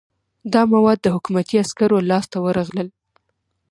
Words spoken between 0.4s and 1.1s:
دا مواد د